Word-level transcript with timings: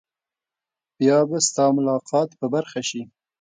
بیا 0.97 1.17
به 1.29 1.37
ستا 1.47 1.65
ملاقات 1.77 2.29
په 2.39 2.45
برخه 2.53 2.81
شي. 2.89 3.01